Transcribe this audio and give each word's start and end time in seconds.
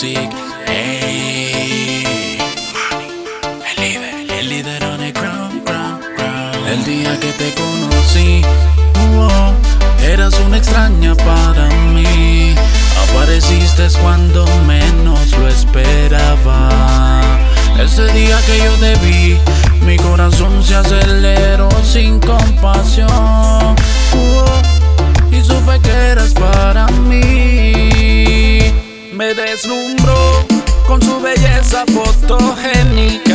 El 0.00 0.30
líder, 3.78 4.30
el 4.30 4.48
líder 4.48 4.84
on 4.84 4.98
the 5.00 5.10
ground, 5.10 5.64
ground. 5.64 6.68
El 6.68 6.84
día 6.84 7.18
que 7.18 7.32
te 7.32 7.52
conocí, 7.54 8.42
eras 10.04 10.38
una 10.46 10.58
extraña 10.58 11.16
para 11.16 11.68
mí. 11.92 12.54
Apareciste 13.10 13.88
cuando 14.00 14.46
menos 14.68 15.32
lo 15.36 15.48
esperaba. 15.48 16.68
Ese 17.80 18.06
día 18.12 18.38
que 18.46 18.58
yo 18.58 18.74
te 18.74 18.94
vi, 19.04 19.36
mi 19.84 19.96
corazón 19.96 20.62
se 20.62 20.76
aceleró 20.76 21.68
sin 21.82 22.20
compasión. 22.20 23.74
Belleza 31.78 31.86
fotogénica. 31.86 33.27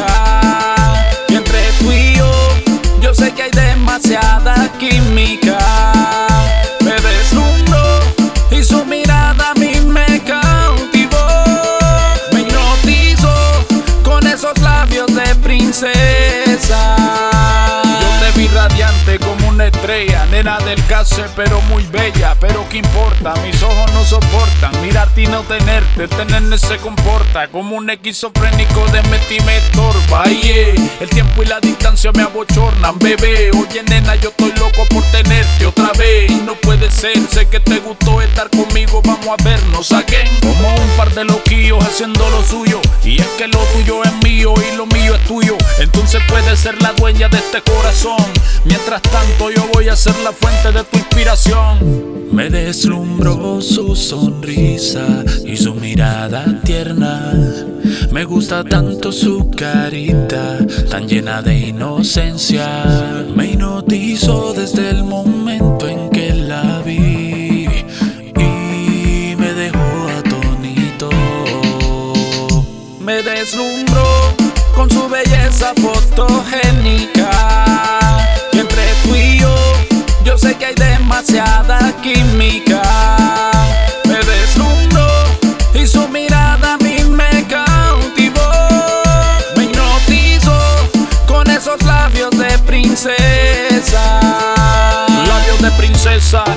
Nena 20.31 20.59
del 20.59 20.83
case, 20.85 21.25
pero 21.35 21.61
muy 21.63 21.83
bella. 21.87 22.35
Pero 22.39 22.65
qué 22.69 22.77
importa, 22.77 23.33
mis 23.45 23.61
ojos 23.61 23.91
no 23.93 24.05
soportan 24.05 24.71
mirarte 24.81 25.23
y 25.23 25.27
no 25.27 25.41
tenerte. 25.43 26.07
Tenerme 26.07 26.57
se 26.57 26.77
comporta 26.77 27.47
como 27.49 27.75
un 27.75 27.89
esquizofrénico 27.89 28.85
de 28.87 29.01
metí 29.03 29.39
me 29.45 29.57
estorba. 29.57 30.23
Yeah. 30.25 30.75
El 31.01 31.09
tiempo 31.09 31.43
y 31.43 31.47
la 31.47 31.59
distancia 31.59 32.11
me 32.13 32.23
abochornan, 32.23 32.97
bebé. 32.99 33.51
Oye, 33.51 33.83
nena, 33.83 34.15
yo 34.15 34.29
estoy 34.29 34.53
loco 34.57 34.85
por 34.89 35.03
tenerte 35.11 35.65
otra 35.65 35.91
vez. 35.97 36.31
Sé 36.93 37.47
que 37.49 37.59
te 37.59 37.79
gustó 37.79 38.21
estar 38.21 38.49
conmigo. 38.49 39.01
Vamos 39.03 39.27
a 39.27 39.43
vernos 39.43 39.91
again. 39.91 40.27
Como 40.41 40.75
un 40.75 40.89
par 40.97 41.13
de 41.13 41.25
loquillos 41.25 41.83
haciendo 41.83 42.29
lo 42.29 42.43
suyo. 42.43 42.79
Y 43.03 43.19
es 43.19 43.27
que 43.37 43.47
lo 43.47 43.59
tuyo 43.73 44.03
es 44.03 44.13
mío 44.23 44.53
y 44.71 44.75
lo 44.77 44.85
mío 44.85 45.15
es 45.15 45.23
tuyo. 45.27 45.57
Entonces 45.79 46.21
puedes 46.27 46.59
ser 46.59 46.81
la 46.81 46.93
dueña 46.93 47.29
de 47.29 47.37
este 47.37 47.61
corazón. 47.61 48.23
Mientras 48.65 49.01
tanto, 49.01 49.51
yo 49.51 49.67
voy 49.73 49.89
a 49.89 49.95
ser 49.95 50.15
la 50.19 50.31
fuente 50.31 50.71
de 50.71 50.83
tu 50.83 50.97
inspiración. 50.97 52.13
Me 52.31 52.49
deslumbró 52.49 53.61
su 53.61 53.95
sonrisa 53.95 55.23
y 55.45 55.55
su 55.55 55.75
mirada 55.75 56.61
tierna. 56.63 57.31
Me 58.11 58.23
gusta 58.23 58.63
tanto 58.63 59.11
su 59.11 59.51
carita, 59.51 60.57
tan 60.89 61.07
llena 61.07 61.43
de 61.43 61.67
inocencia. 61.67 63.25
Me 63.35 63.51
hipnotizó 63.51 64.53
desde 64.53 64.92
Me 73.13 73.21
deslumbró 73.21 74.33
con 74.73 74.89
su 74.89 75.07
belleza 75.07 75.71
fotogénica. 75.79 77.29
Y 78.53 78.57
entre 78.57 78.81
tú 79.03 79.13
y 79.13 79.37
yo, 79.37 79.55
yo 80.23 80.35
sé 80.35 80.55
que 80.55 80.65
hay 80.65 80.73
demasiada 80.73 81.93
química. 82.01 82.42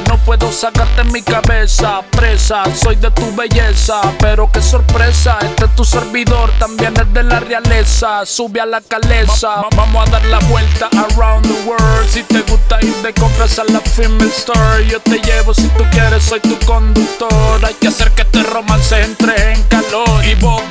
No 0.09 0.19
puedo 0.19 0.51
sacarte 0.53 1.05
mi 1.05 1.23
cabeza. 1.23 2.03
Presa, 2.11 2.65
soy 2.75 2.97
de 2.97 3.11
tu 3.11 3.35
belleza, 3.35 4.01
pero 4.19 4.51
qué 4.51 4.63
sorpresa. 4.63 5.39
Este 5.43 5.67
es 5.67 5.75
tu 5.75 5.85
servidor, 5.85 6.51
también 6.59 6.95
es 6.97 7.13
de 7.13 7.23
la 7.23 7.41
realeza. 7.41 8.25
Sube 8.27 8.61
a 8.61 8.67
la 8.67 8.81
caleza, 8.81 9.67
vamos 9.77 10.07
a 10.07 10.11
dar 10.11 10.25
la 10.27 10.39
vuelta 10.41 10.89
around 10.93 11.47
the 11.47 11.69
world. 11.69 12.09
Si 12.09 12.23
te 12.23 12.43
gusta 12.43 12.79
ir 12.83 12.95
de 13.03 13.13
compras 13.15 13.59
a 13.59 13.65
la 13.65 13.81
female 13.81 14.31
store, 14.31 14.87
yo 14.89 15.01
te 15.01 15.19
llevo 15.19 15.55
si 15.55 15.69
tú 15.69 15.85
quieres, 15.91 16.23
soy 16.25 16.41
tu 16.41 16.59
conductor. 16.67 17.65
Hay 17.65 17.75
que 17.75 17.89
hacer 17.89 18.11
que 18.13 18.23
este 18.23 18.43
romance 18.43 19.01
entre 19.03 19.53
en 19.53 19.63
calor. 19.65 20.25
Y 20.25 20.35
bo, 20.37 20.63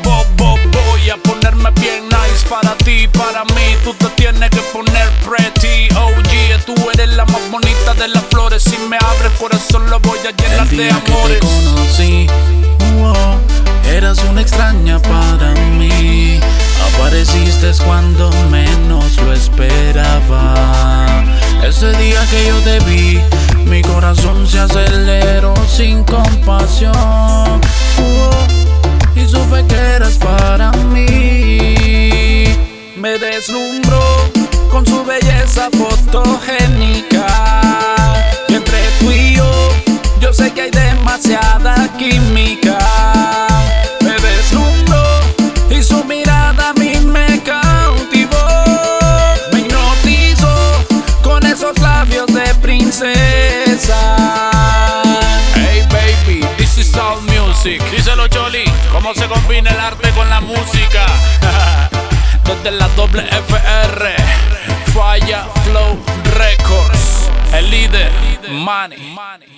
de 7.97 8.07
las 8.09 8.23
flores. 8.25 8.63
Si 8.63 8.77
me 8.89 8.97
abres 8.97 9.31
el 9.31 9.37
corazón, 9.37 9.89
lo 9.89 9.99
voy 9.99 10.19
a 10.19 10.31
llenar 10.31 10.67
de 10.67 10.89
amores. 10.89 11.39
Que 11.39 11.39
te 11.39 11.47
conocí, 11.47 12.27
oh, 13.01 13.37
eras 13.89 14.23
una 14.29 14.41
extraña 14.41 14.99
para 14.99 15.53
mí. 15.77 16.39
Apareciste 16.93 17.71
cuando 17.85 18.31
menos 18.49 19.17
lo 19.17 19.33
esperaba. 19.33 21.23
Ese 21.63 21.91
día 21.97 22.25
que 22.29 22.47
yo 22.47 22.57
te 22.59 22.79
vi, 22.85 23.19
mi 23.65 23.81
corazón 23.81 24.47
se 24.47 24.59
aceleró 24.59 25.53
sin 25.67 26.03
compasión. 26.03 26.93
Oh, 26.95 27.59
y 29.15 29.25
supe 29.27 29.65
que 29.67 29.75
eras 29.75 30.17
para 30.17 30.71
mí. 30.71 32.45
Me 32.95 33.17
deslumbró 33.19 34.01
con 34.71 34.85
su 34.85 35.03
belleza 35.05 35.69
fotogénica. 35.71 36.84
All 56.97 57.21
music. 57.21 57.81
Díselo 57.91 58.27
Choli, 58.27 58.63
cómo 58.91 59.13
se 59.13 59.27
combina 59.27 59.71
el 59.71 59.79
arte 59.79 60.09
con 60.11 60.29
la 60.29 60.41
música. 60.41 61.05
Desde 62.43 62.71
la 62.71 62.87
doble 62.89 63.23
FR, 63.23 64.15
Falla 64.93 65.45
Flow 65.63 65.97
Records, 66.35 67.29
el 67.53 67.69
líder, 67.71 68.11
Money. 68.49 69.54